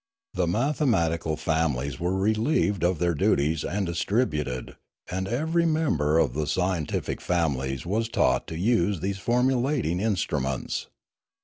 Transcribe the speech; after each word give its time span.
The 0.33 0.47
mathematical 0.47 1.37
families 1.37 1.99
were 1.99 2.15
relieved 2.17 2.83
of 2.83 2.97
their 2.97 3.13
duties 3.13 3.63
and 3.63 3.85
distributed, 3.85 4.75
and 5.11 5.27
every 5.27 5.63
member 5.67 6.17
of 6.17 6.33
the 6.33 6.45
scien 6.45 6.87
tific 6.87 7.21
families 7.21 7.85
was 7.85 8.09
taught 8.09 8.47
to 8.47 8.57
use 8.57 8.95
all 8.95 9.01
these 9.03 9.19
formulating 9.19 9.99
instruments. 9.99 10.87